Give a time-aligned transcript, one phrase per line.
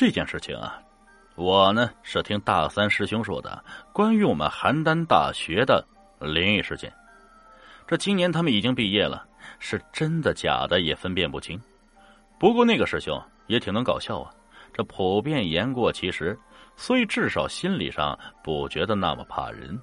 [0.00, 0.80] 这件事情啊，
[1.34, 3.62] 我呢是听大三师兄说的，
[3.92, 5.86] 关于我们邯郸大学的
[6.18, 6.90] 灵异事件。
[7.86, 9.28] 这今年他们已经毕业了，
[9.58, 11.60] 是真的假的也分辨不清。
[12.38, 14.32] 不过那个师兄也挺能搞笑啊，
[14.72, 16.34] 这普遍言过其实，
[16.76, 19.78] 所以至少心理上不觉得那么怕人。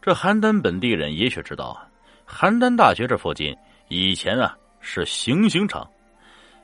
[0.00, 1.86] 这邯郸本地人也许知道啊，
[2.26, 3.56] 邯郸大学这附近
[3.86, 5.88] 以前啊是行刑场，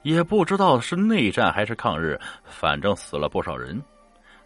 [0.02, 3.82] 也不知道是内战还是抗日，反正死了不少人。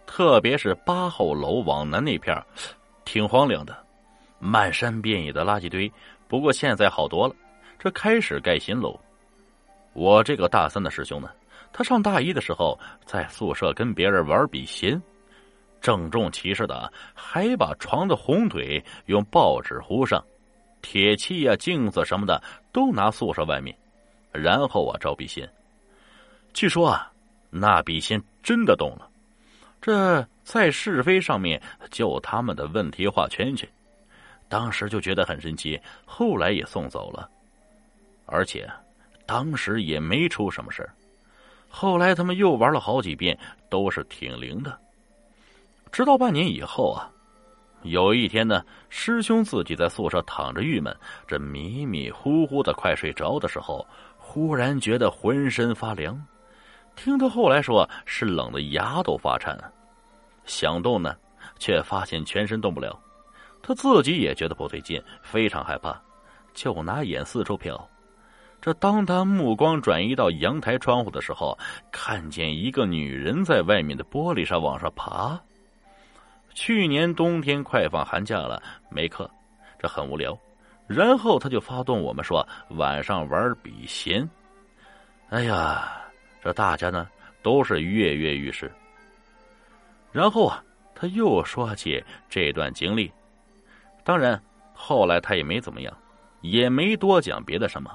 [0.07, 2.37] 特别是八号楼往南那片
[3.05, 3.77] 挺荒凉的，
[4.39, 5.91] 漫山遍野的垃圾堆。
[6.29, 7.35] 不过现在好多了，
[7.79, 8.99] 这开始盖新楼。
[9.93, 11.31] 我这个大三的师兄呢，
[11.73, 15.01] 他上大一的时候在宿舍跟别人玩笔仙，
[15.81, 20.23] 郑重其事的还把床的红腿用报纸糊上，
[20.81, 23.77] 铁器呀、镜子什么的都拿宿舍外面，
[24.33, 25.49] 然后啊照笔仙。
[26.53, 27.13] 据说啊，
[27.51, 29.09] 那笔仙真的动了，
[29.81, 33.69] 这在是非上面就他们的问题画圈圈。
[34.49, 37.29] 当时就觉得很神奇，后来也送走了，
[38.27, 38.69] 而且。
[39.25, 40.87] 当时也没出什么事
[41.69, 43.39] 后来他们又玩了好几遍，
[43.71, 44.77] 都是挺灵的。
[45.93, 47.09] 直到半年以后啊，
[47.83, 50.95] 有一天呢，师兄自己在宿舍躺着郁闷，
[51.27, 53.87] 这迷迷糊糊的快睡着的时候，
[54.25, 56.19] 忽然觉得浑身发凉。
[56.95, 59.59] 听他后来说，是冷的牙都发颤，
[60.45, 61.17] 想动呢，
[61.59, 62.99] 却发现全身动不了。
[63.63, 66.01] 他自己也觉得不对劲，非常害怕，
[66.55, 67.79] 就拿眼四处瞟。
[68.61, 71.59] 这当他目光转移到阳台窗户的时候，
[71.91, 75.39] 看见一个女人在外面的玻璃上往上爬。
[76.55, 79.29] 去年冬天快放寒假了，没课，
[79.79, 80.39] 这很无聊。
[80.93, 84.29] 然后他就发动我们说晚上玩笔仙。
[85.31, 86.01] 哎呀，
[86.43, 87.09] 这大家呢
[87.43, 88.71] 都是跃跃欲试。
[90.13, 90.63] 然后啊，
[90.95, 93.11] 他又说起这段经历。
[94.05, 94.41] 当然，
[94.75, 95.97] 后来他也没怎么样，
[96.41, 97.91] 也没多讲别的什么。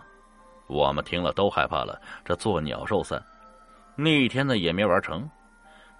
[0.67, 3.21] 我们听了都害怕了，这做鸟兽散。
[3.95, 5.29] 那一天呢也没玩成，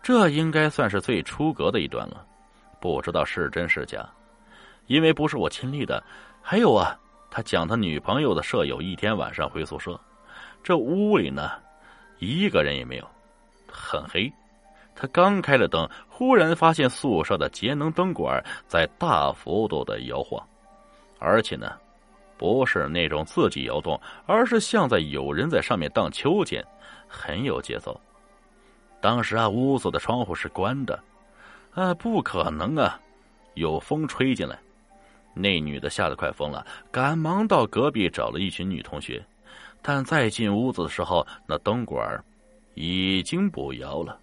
[0.02, 2.25] 这应该算是最出格的一段了。
[2.80, 4.07] 不知道是真是假，
[4.88, 6.03] 因为不是我亲历的。
[6.50, 6.97] 还有啊，
[7.30, 10.00] 他讲他女朋友的舍友一天晚上回宿舍，
[10.63, 11.52] 这屋里呢
[12.19, 13.06] 一个人也没有，
[13.69, 14.31] 很黑。
[14.96, 20.41] 他刚开了灯，忽然发现宿舍的节能灯管在大幅度的摇晃，
[21.19, 21.69] 而且呢。
[22.38, 26.63] 不是那种自己摇动，而是像在有人在上面荡秋千，
[27.09, 28.00] 很有节奏。
[29.02, 30.97] 当时啊，屋子的窗户是关的，
[31.74, 32.97] 啊，不可能啊，
[33.56, 34.57] 有风吹进来。
[35.38, 39.24] 那女的吓得快疯了，赶忙到隔壁找了一群女同学，
[39.81, 42.24] 但再进屋子的时候，那灯管
[42.74, 44.20] 已经不摇了。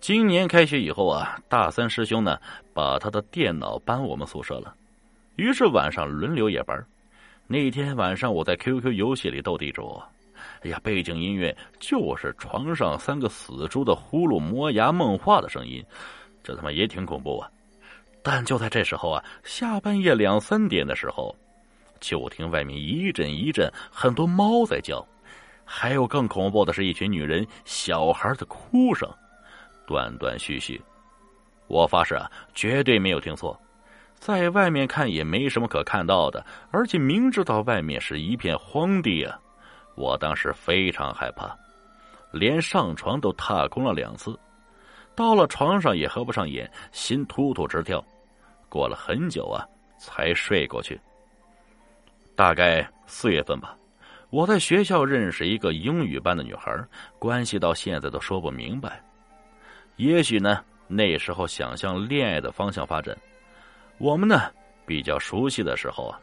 [0.00, 2.38] 今年开学以后啊，大三师兄呢，
[2.72, 4.74] 把他的电脑搬我们宿舍了。
[5.36, 6.82] 于是晚上轮流夜班。
[7.46, 10.00] 那天晚上我在 QQ 游戏里斗地主，
[10.62, 15.84] 哎呀，背景音乐就是床上三个死猪的呼噜磨牙梦话的声音，
[16.44, 17.50] 这他妈也挺恐怖啊！
[18.22, 21.34] 但就在这时候啊，下半夜两三点的时候，
[22.00, 25.06] 就听外面一阵一阵很多猫在叫，
[25.64, 29.08] 还有更恐怖的是一群女人、小孩的哭声，
[29.86, 30.80] 断断续续。
[31.66, 33.58] 我发誓啊，绝对没有听错。
[34.16, 39.38] 在外面看也没什么可看到的，而且明知道外面是一片荒地啊！
[39.96, 41.56] 我当时非常害怕，
[42.30, 44.38] 连上床都踏空了两次，
[45.14, 48.02] 到了床上也合不上眼，心突突直跳。
[48.68, 49.66] 过了很久啊，
[49.98, 50.98] 才睡过去。
[52.36, 53.76] 大概四月份吧，
[54.30, 56.72] 我在学校认识一个英语班的女孩，
[57.18, 59.02] 关系到现在都说不明白。
[59.96, 63.14] 也许呢，那时候想向恋爱的方向发展。
[63.98, 64.50] 我们呢
[64.86, 66.18] 比较熟悉的时候啊，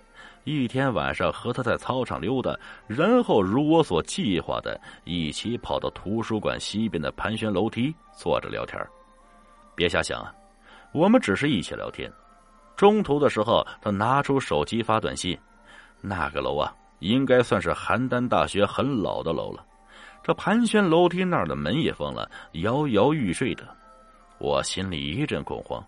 [0.47, 8.81] 一天晚上和他在操场溜达，然后如我所计划的，一起跑到图书馆西边的盘旋楼梯坐着聊天
[9.75, 10.33] 别瞎想啊，
[10.93, 12.09] 我们只是一起聊天。
[12.77, 15.37] 中途的时候，他拿出手机发短信。
[15.99, 19.65] 那个楼啊，应该算是邯郸大学很老的楼了。
[20.23, 23.67] 这盘旋楼梯那儿的门也封了，摇摇欲坠的，
[24.37, 25.83] 我心里一阵恐慌。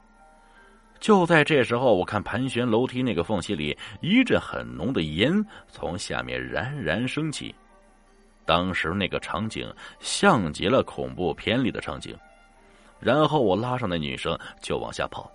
[1.00, 5.34] 就在这时候，我看盘旋楼梯那个缝隙里，一阵很浓的烟
[5.68, 7.56] 从下面冉冉升起。
[8.46, 12.16] 当时那个场景像极了恐怖片里的场景。
[13.00, 15.32] 然后我拉上那女生就往下跑，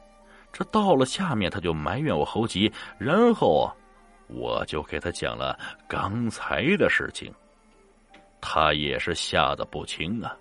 [0.53, 2.71] 这到了下面，她就埋怨我猴急。
[2.99, 3.73] 然后
[4.27, 5.59] 我就给她讲了
[5.89, 7.33] 刚才的事情，
[8.39, 10.37] 她也是吓得不轻啊。